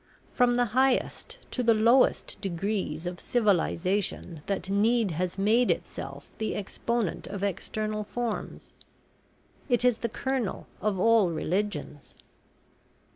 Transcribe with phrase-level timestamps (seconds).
[0.33, 6.55] From the highest to the lowest degrees of civilisation that need has made itself the
[6.55, 8.73] exponent of external forms.
[9.69, 12.15] It is the kernel of all religions."